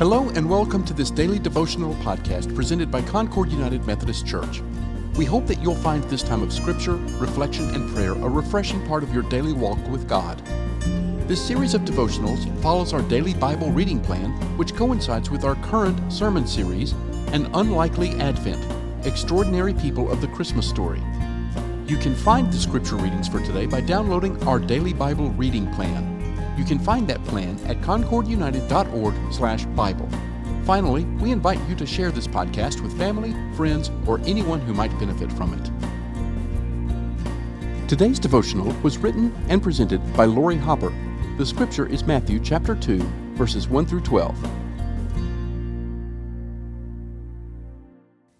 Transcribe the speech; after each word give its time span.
Hello, 0.00 0.30
and 0.30 0.48
welcome 0.48 0.82
to 0.84 0.94
this 0.94 1.10
daily 1.10 1.38
devotional 1.38 1.92
podcast 1.96 2.54
presented 2.54 2.90
by 2.90 3.02
Concord 3.02 3.50
United 3.50 3.84
Methodist 3.84 4.26
Church. 4.26 4.62
We 5.14 5.26
hope 5.26 5.46
that 5.46 5.60
you'll 5.60 5.74
find 5.74 6.02
this 6.04 6.22
time 6.22 6.42
of 6.42 6.54
scripture, 6.54 6.94
reflection, 7.18 7.68
and 7.74 7.94
prayer 7.94 8.12
a 8.12 8.26
refreshing 8.26 8.82
part 8.86 9.02
of 9.02 9.12
your 9.12 9.24
daily 9.24 9.52
walk 9.52 9.76
with 9.88 10.08
God. 10.08 10.40
This 11.28 11.46
series 11.46 11.74
of 11.74 11.82
devotionals 11.82 12.48
follows 12.62 12.94
our 12.94 13.02
daily 13.02 13.34
Bible 13.34 13.70
reading 13.72 14.00
plan, 14.00 14.30
which 14.56 14.74
coincides 14.74 15.28
with 15.30 15.44
our 15.44 15.56
current 15.56 16.10
sermon 16.10 16.46
series, 16.46 16.92
An 17.34 17.50
Unlikely 17.52 18.12
Advent 18.20 18.64
Extraordinary 19.04 19.74
People 19.74 20.10
of 20.10 20.22
the 20.22 20.28
Christmas 20.28 20.66
Story. 20.66 21.02
You 21.86 21.98
can 21.98 22.14
find 22.14 22.50
the 22.50 22.56
scripture 22.56 22.96
readings 22.96 23.28
for 23.28 23.40
today 23.40 23.66
by 23.66 23.82
downloading 23.82 24.42
our 24.44 24.60
daily 24.60 24.94
Bible 24.94 25.28
reading 25.32 25.70
plan. 25.74 26.19
You 26.60 26.66
can 26.66 26.78
find 26.78 27.08
that 27.08 27.24
plan 27.24 27.58
at 27.66 27.80
concordunited.org/bible. 27.80 30.08
Finally, 30.66 31.04
we 31.04 31.32
invite 31.32 31.58
you 31.70 31.74
to 31.74 31.86
share 31.86 32.10
this 32.10 32.26
podcast 32.26 32.82
with 32.82 32.94
family, 32.98 33.34
friends, 33.56 33.90
or 34.06 34.20
anyone 34.26 34.60
who 34.60 34.74
might 34.74 34.90
benefit 34.98 35.32
from 35.32 35.54
it. 35.54 35.70
Today's 37.88 38.18
devotional 38.18 38.74
was 38.82 38.98
written 38.98 39.34
and 39.48 39.62
presented 39.62 40.02
by 40.14 40.26
Lori 40.26 40.58
Hopper. 40.58 40.92
The 41.38 41.46
scripture 41.46 41.86
is 41.86 42.04
Matthew 42.04 42.38
chapter 42.38 42.74
2, 42.74 42.98
verses 43.36 43.66
1 43.66 43.86
through 43.86 44.02
12. 44.02 44.36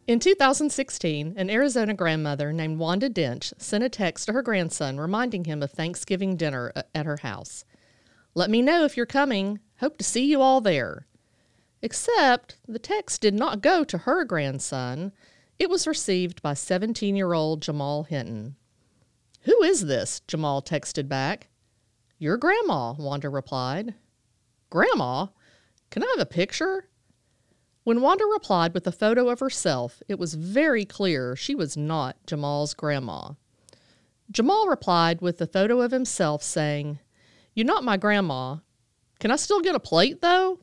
In 0.07 0.19
2016, 0.19 1.33
an 1.37 1.49
Arizona 1.49 1.95
grandmother 1.95 2.53
named 2.53 2.79
Wanda 2.79 3.09
Dench 3.09 3.55
sent 3.59 3.83
a 3.83 3.89
text 3.89 4.27
to 4.27 4.35
her 4.35 4.43
grandson 4.43 5.01
reminding 5.01 5.45
him 5.45 5.63
of 5.63 5.71
Thanksgiving 5.71 6.37
dinner 6.37 6.71
uh, 6.77 6.83
at 6.95 7.07
her 7.07 7.17
house. 7.19 7.65
Let 8.35 8.51
me 8.51 8.63
know 8.63 8.85
if 8.85 8.97
you're 8.97 9.07
coming. 9.07 9.61
Hope 9.79 9.99
to 9.99 10.05
see 10.05 10.25
you 10.25 10.41
all 10.41 10.61
there. 10.61 11.07
Except 11.83 12.57
the 12.69 12.79
text 12.79 13.23
did 13.23 13.35
not 13.35 13.63
go 13.63 13.85
to 13.85 13.99
her 13.99 14.25
grandson. 14.25 15.13
It 15.59 15.71
was 15.71 15.87
received 15.87 16.43
by 16.43 16.55
17 16.55 17.17
year 17.17 17.33
old 17.33 17.63
Jamal 17.63 18.05
Hinton. 18.05 18.57
Who 19.43 19.63
is 19.63 19.87
this? 19.87 20.21
Jamal 20.29 20.63
texted 20.63 21.09
back. 21.09 21.49
Your 22.19 22.37
grandma, 22.37 22.93
Wanda 22.93 23.31
replied. 23.31 23.95
Grandma? 24.69 25.29
Can 25.91 26.05
I 26.05 26.15
have 26.17 26.21
a 26.21 26.27
picture? 26.27 26.89
When 27.83 28.03
Wanda 28.03 28.27
replied 28.27 28.75
with 28.75 28.87
a 28.87 28.93
photo 28.93 29.31
of 29.31 29.41
herself, 29.41 30.03
it 30.07 30.19
was 30.19 30.35
very 30.35 30.85
clear 30.85 31.35
she 31.35 31.55
was 31.55 31.77
not 31.77 32.17
Jamal's 32.27 32.75
grandma. 32.75 33.33
Jamal 34.31 34.69
replied 34.69 35.23
with 35.23 35.41
a 35.41 35.47
photo 35.47 35.81
of 35.81 35.91
himself 35.91 36.43
saying, 36.43 37.01
you're 37.55 37.67
not 37.67 37.85
my 37.85 37.97
grandma. 37.97 38.57
Can 39.19 39.31
I 39.31 39.37
still 39.37 39.61
get 39.61 39.75
a 39.75 39.81
plate, 39.81 40.21
though? 40.23 40.61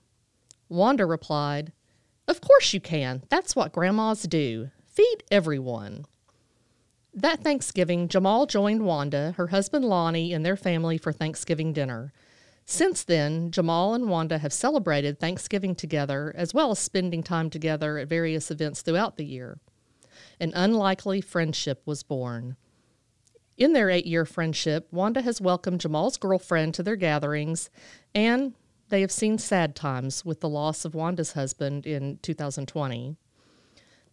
Wanda 0.69 1.05
replied, 1.05 1.71
Of 2.27 2.41
course 2.41 2.73
you 2.73 2.81
can. 2.81 3.23
That's 3.29 3.55
what 3.55 3.71
grandmas 3.71 4.23
do. 4.23 4.71
Feed 4.85 5.23
everyone. 5.29 6.05
That 7.13 7.43
Thanksgiving, 7.43 8.07
Jamal 8.07 8.45
joined 8.45 8.85
Wanda, 8.85 9.33
her 9.37 9.47
husband 9.47 9.85
Lonnie, 9.85 10.33
and 10.33 10.45
their 10.45 10.57
family 10.57 10.97
for 10.97 11.11
Thanksgiving 11.11 11.73
dinner. 11.73 12.13
Since 12.65 13.03
then, 13.05 13.49
Jamal 13.49 13.93
and 13.93 14.09
Wanda 14.09 14.39
have 14.39 14.51
celebrated 14.51 15.19
Thanksgiving 15.19 15.73
together, 15.73 16.33
as 16.35 16.53
well 16.53 16.71
as 16.71 16.79
spending 16.79 17.23
time 17.23 17.49
together 17.49 17.97
at 17.97 18.09
various 18.09 18.51
events 18.51 18.81
throughout 18.81 19.17
the 19.17 19.25
year. 19.25 19.59
An 20.39 20.51
unlikely 20.53 21.21
friendship 21.21 21.81
was 21.85 22.03
born. 22.03 22.57
In 23.57 23.73
their 23.73 23.89
eight 23.89 24.05
year 24.05 24.23
friendship, 24.23 24.87
Wanda 24.91 25.21
has 25.23 25.41
welcomed 25.41 25.81
Jamal's 25.81 26.17
girlfriend 26.17 26.75
to 26.75 26.83
their 26.83 26.95
gatherings, 26.95 27.71
and 28.13 28.53
they 28.89 29.01
have 29.01 29.11
seen 29.11 29.39
sad 29.39 29.75
times 29.75 30.23
with 30.23 30.41
the 30.41 30.49
loss 30.49 30.85
of 30.85 30.93
Wanda's 30.93 31.33
husband 31.33 31.87
in 31.87 32.19
2020. 32.21 33.15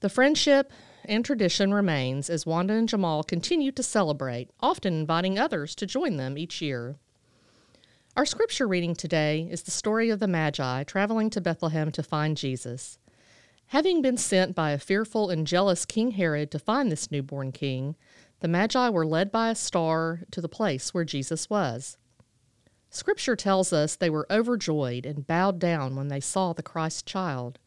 The 0.00 0.08
friendship 0.08 0.72
and 1.04 1.24
tradition 1.24 1.74
remains 1.74 2.30
as 2.30 2.46
Wanda 2.46 2.74
and 2.74 2.88
Jamal 2.88 3.22
continue 3.22 3.70
to 3.72 3.82
celebrate, 3.82 4.50
often 4.60 4.94
inviting 4.94 5.38
others 5.38 5.74
to 5.76 5.86
join 5.86 6.16
them 6.16 6.38
each 6.38 6.62
year. 6.62 6.96
Our 8.16 8.24
scripture 8.24 8.66
reading 8.66 8.94
today 8.94 9.46
is 9.50 9.62
the 9.62 9.70
story 9.70 10.08
of 10.08 10.20
the 10.20 10.28
Magi 10.28 10.84
traveling 10.84 11.28
to 11.30 11.40
Bethlehem 11.40 11.92
to 11.92 12.02
find 12.02 12.36
Jesus. 12.36 12.98
Having 13.68 14.02
been 14.02 14.16
sent 14.16 14.54
by 14.54 14.70
a 14.70 14.78
fearful 14.78 15.30
and 15.30 15.46
jealous 15.46 15.84
King 15.84 16.12
Herod 16.12 16.50
to 16.52 16.58
find 16.58 16.90
this 16.92 17.10
newborn 17.10 17.50
king, 17.52 17.96
the 18.40 18.48
Magi 18.48 18.88
were 18.90 19.06
led 19.06 19.32
by 19.32 19.50
a 19.50 19.54
star 19.54 20.20
to 20.30 20.40
the 20.40 20.48
place 20.48 20.92
where 20.92 21.04
Jesus 21.04 21.48
was. 21.48 21.96
Scripture 22.90 23.34
tells 23.34 23.72
us 23.72 23.96
they 23.96 24.10
were 24.10 24.26
overjoyed 24.30 25.04
and 25.04 25.26
bowed 25.26 25.58
down 25.58 25.96
when 25.96 26.08
they 26.08 26.20
saw 26.20 26.52
the 26.52 26.62
Christ 26.62 27.06
child. 27.06 27.58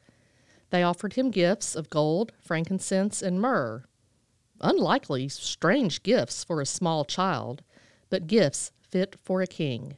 They 0.70 0.84
offered 0.84 1.14
him 1.14 1.32
gifts 1.32 1.76
of 1.76 1.90
gold, 1.90 2.32
frankincense, 2.40 3.22
and 3.22 3.42
myrrh. 3.42 3.84
Unlikely, 4.62 5.28
strange 5.28 6.02
gifts 6.04 6.44
for 6.44 6.62
a 6.62 6.66
small 6.66 7.04
child, 7.04 7.64
but 8.10 8.28
gifts 8.28 8.72
fit 8.90 9.18
for 9.22 9.42
a 9.42 9.48
king. 9.48 9.98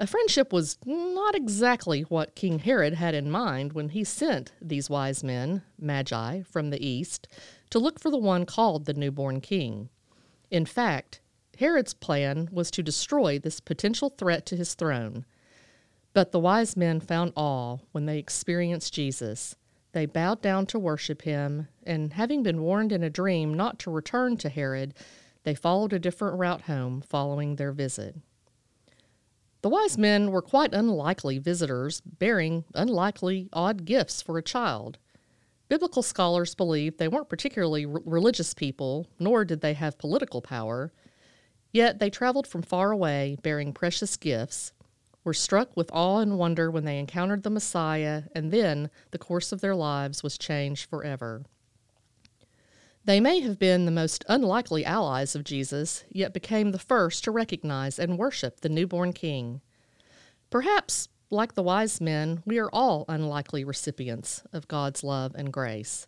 A 0.00 0.06
friendship 0.06 0.52
was 0.52 0.78
not 0.86 1.34
exactly 1.34 2.02
what 2.02 2.36
King 2.36 2.60
Herod 2.60 2.94
had 2.94 3.16
in 3.16 3.30
mind 3.30 3.72
when 3.72 3.88
he 3.88 4.04
sent 4.04 4.52
these 4.62 4.88
wise 4.88 5.24
men, 5.24 5.62
magi, 5.76 6.42
from 6.42 6.70
the 6.70 6.84
east 6.86 7.26
to 7.70 7.80
look 7.80 7.98
for 7.98 8.08
the 8.08 8.16
one 8.16 8.46
called 8.46 8.84
the 8.84 8.94
newborn 8.94 9.40
king. 9.40 9.88
In 10.52 10.66
fact, 10.66 11.20
Herod's 11.58 11.94
plan 11.94 12.48
was 12.52 12.70
to 12.70 12.82
destroy 12.82 13.40
this 13.40 13.58
potential 13.58 14.10
threat 14.10 14.46
to 14.46 14.56
his 14.56 14.74
throne. 14.74 15.26
But 16.12 16.30
the 16.30 16.38
wise 16.38 16.76
men 16.76 17.00
found 17.00 17.32
awe 17.34 17.78
when 17.90 18.06
they 18.06 18.18
experienced 18.18 18.94
Jesus. 18.94 19.56
They 19.90 20.06
bowed 20.06 20.40
down 20.40 20.66
to 20.66 20.78
worship 20.78 21.22
him, 21.22 21.66
and 21.84 22.12
having 22.12 22.44
been 22.44 22.62
warned 22.62 22.92
in 22.92 23.02
a 23.02 23.10
dream 23.10 23.52
not 23.52 23.80
to 23.80 23.90
return 23.90 24.36
to 24.38 24.48
Herod, 24.48 24.94
they 25.42 25.56
followed 25.56 25.92
a 25.92 25.98
different 25.98 26.38
route 26.38 26.62
home 26.62 27.00
following 27.00 27.56
their 27.56 27.72
visit. 27.72 28.14
The 29.60 29.68
wise 29.68 29.98
men 29.98 30.30
were 30.30 30.42
quite 30.42 30.72
unlikely 30.72 31.38
visitors, 31.38 32.00
bearing 32.00 32.64
unlikely 32.74 33.48
odd 33.52 33.84
gifts 33.84 34.22
for 34.22 34.38
a 34.38 34.42
child. 34.42 34.98
Biblical 35.68 36.02
scholars 36.02 36.54
believe 36.54 36.96
they 36.96 37.08
weren't 37.08 37.28
particularly 37.28 37.84
religious 37.84 38.54
people, 38.54 39.08
nor 39.18 39.44
did 39.44 39.60
they 39.60 39.74
have 39.74 39.98
political 39.98 40.40
power. 40.40 40.92
Yet 41.72 41.98
they 41.98 42.08
traveled 42.08 42.46
from 42.46 42.62
far 42.62 42.92
away 42.92 43.36
bearing 43.42 43.72
precious 43.72 44.16
gifts, 44.16 44.72
were 45.24 45.34
struck 45.34 45.76
with 45.76 45.90
awe 45.92 46.20
and 46.20 46.38
wonder 46.38 46.70
when 46.70 46.84
they 46.84 46.98
encountered 46.98 47.42
the 47.42 47.50
Messiah, 47.50 48.22
and 48.34 48.50
then 48.50 48.88
the 49.10 49.18
course 49.18 49.52
of 49.52 49.60
their 49.60 49.74
lives 49.74 50.22
was 50.22 50.38
changed 50.38 50.88
forever. 50.88 51.44
They 53.08 53.20
may 53.20 53.40
have 53.40 53.58
been 53.58 53.86
the 53.86 53.90
most 53.90 54.22
unlikely 54.28 54.84
allies 54.84 55.34
of 55.34 55.42
Jesus, 55.42 56.04
yet 56.10 56.34
became 56.34 56.72
the 56.72 56.78
first 56.78 57.24
to 57.24 57.30
recognize 57.30 57.98
and 57.98 58.18
worship 58.18 58.60
the 58.60 58.68
newborn 58.68 59.14
King. 59.14 59.62
Perhaps 60.50 61.08
like 61.30 61.54
the 61.54 61.62
wise 61.62 62.02
men, 62.02 62.42
we 62.44 62.58
are 62.58 62.68
all 62.70 63.06
unlikely 63.08 63.64
recipients 63.64 64.42
of 64.52 64.68
God's 64.68 65.02
love 65.02 65.34
and 65.34 65.50
grace. 65.50 66.06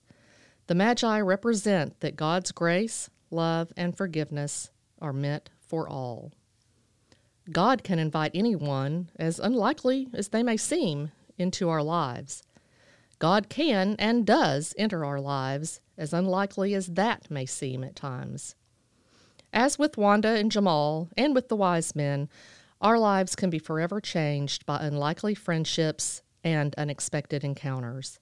The 0.66 0.75
Magi 0.75 1.21
represent 1.21 1.99
that 2.00 2.16
God's 2.16 2.53
grace, 2.53 3.09
love, 3.31 3.72
and 3.78 3.97
forgiveness 3.97 4.71
are 5.00 5.15
meant 5.15 5.49
for 5.59 5.88
all. 5.88 6.32
God 7.50 7.82
can 7.82 7.99
invite 7.99 8.32
anyone, 8.34 9.09
as 9.17 9.41
unlikely 9.41 10.09
as 10.12 10.28
they 10.28 10.43
may 10.43 10.59
seem, 10.59 11.12
into 11.38 11.71
our 11.71 11.82
lives. 11.82 12.43
God 13.20 13.50
can 13.50 13.94
and 13.98 14.26
does 14.26 14.75
enter 14.76 15.04
our 15.04 15.20
lives, 15.20 15.81
as 15.97 16.12
unlikely 16.12 16.75
as 16.75 16.88
that 16.88 17.31
may 17.31 17.47
seem 17.47 17.84
at 17.84 17.94
times. 17.94 18.56
As 19.53 19.78
with 19.78 19.98
Wanda 19.98 20.31
and 20.31 20.50
Jamal, 20.50 21.10
and 21.16 21.34
with 21.34 21.48
the 21.48 21.56
wise 21.56 21.94
men, 21.94 22.28
our 22.81 22.98
lives 22.98 23.36
can 23.36 23.50
be 23.50 23.58
forever 23.58 24.00
changed 24.00 24.64
by 24.64 24.78
unlikely 24.81 25.34
friendships 25.34 26.22
and 26.42 26.75
unexpected 26.76 27.44
encounters. 27.44 28.19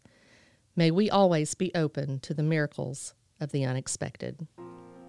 May 0.74 0.90
we 0.90 1.08
always 1.08 1.54
be 1.54 1.70
open 1.76 2.18
to 2.20 2.34
the 2.34 2.42
miracles 2.42 3.14
of 3.40 3.52
the 3.52 3.64
unexpected. 3.64 4.48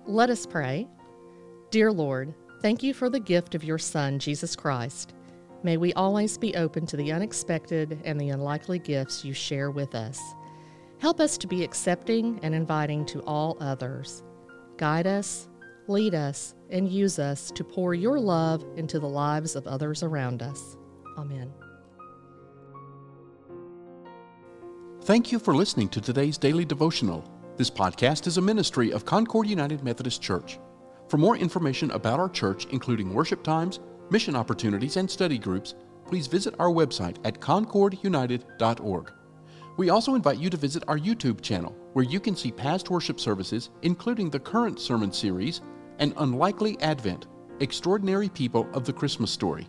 Let 0.05 0.29
us 0.29 0.45
pray. 0.45 0.87
Dear 1.71 1.91
Lord, 1.91 2.35
thank 2.61 2.83
you 2.83 2.93
for 2.93 3.09
the 3.09 3.19
gift 3.19 3.55
of 3.55 3.63
your 3.63 3.79
Son, 3.79 4.19
Jesus 4.19 4.55
Christ. 4.55 5.15
May 5.61 5.75
we 5.75 5.91
always 5.93 6.37
be 6.37 6.55
open 6.55 6.85
to 6.85 6.95
the 6.95 7.11
unexpected 7.11 7.99
and 8.05 8.19
the 8.19 8.29
unlikely 8.29 8.79
gifts 8.79 9.25
you 9.25 9.33
share 9.33 9.71
with 9.71 9.93
us. 9.93 10.21
Help 10.99 11.19
us 11.19 11.37
to 11.37 11.47
be 11.47 11.63
accepting 11.63 12.39
and 12.43 12.55
inviting 12.55 13.05
to 13.07 13.19
all 13.21 13.57
others. 13.59 14.23
Guide 14.77 15.07
us, 15.07 15.49
lead 15.87 16.15
us, 16.15 16.55
and 16.69 16.87
use 16.87 17.19
us 17.19 17.51
to 17.51 17.63
pour 17.65 17.93
your 17.93 18.19
love 18.19 18.65
into 18.77 18.99
the 18.99 19.07
lives 19.07 19.55
of 19.55 19.67
others 19.67 20.01
around 20.01 20.41
us. 20.41 20.77
Amen. 21.17 21.53
Thank 25.01 25.31
you 25.31 25.39
for 25.39 25.55
listening 25.55 25.89
to 25.89 25.99
today's 25.99 26.37
daily 26.37 26.65
devotional. 26.65 27.23
This 27.57 27.69
podcast 27.69 28.27
is 28.27 28.37
a 28.37 28.41
ministry 28.41 28.93
of 28.93 29.03
Concord 29.05 29.47
United 29.47 29.83
Methodist 29.83 30.21
Church. 30.21 30.59
For 31.09 31.17
more 31.17 31.35
information 31.35 31.91
about 31.91 32.19
our 32.19 32.29
church, 32.29 32.67
including 32.71 33.13
worship 33.13 33.43
times, 33.43 33.79
mission 34.11 34.35
opportunities, 34.35 34.97
and 34.97 35.09
study 35.09 35.37
groups, 35.37 35.75
please 36.05 36.27
visit 36.27 36.55
our 36.59 36.69
website 36.69 37.17
at 37.23 37.39
concordunited.org. 37.39 39.11
We 39.77 39.89
also 39.89 40.15
invite 40.15 40.39
you 40.39 40.49
to 40.49 40.57
visit 40.57 40.83
our 40.87 40.97
YouTube 40.97 41.41
channel, 41.41 41.75
where 41.93 42.05
you 42.05 42.19
can 42.19 42.35
see 42.35 42.51
past 42.51 42.89
worship 42.89 43.19
services, 43.19 43.69
including 43.81 44.29
the 44.29 44.39
current 44.39 44.79
sermon 44.79 45.11
series, 45.11 45.61
An 45.99 46.13
Unlikely 46.17 46.79
Advent 46.81 47.27
Extraordinary 47.59 48.29
People 48.29 48.67
of 48.73 48.85
the 48.85 48.93
Christmas 48.93 49.31
Story. 49.31 49.67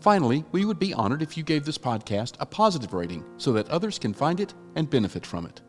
Finally, 0.00 0.44
we 0.52 0.64
would 0.64 0.78
be 0.78 0.92
honored 0.92 1.22
if 1.22 1.36
you 1.36 1.42
gave 1.42 1.64
this 1.64 1.78
podcast 1.78 2.34
a 2.40 2.46
positive 2.46 2.92
rating 2.92 3.24
so 3.38 3.52
that 3.52 3.68
others 3.70 3.98
can 3.98 4.12
find 4.12 4.38
it 4.40 4.52
and 4.76 4.90
benefit 4.90 5.24
from 5.24 5.46
it. 5.46 5.62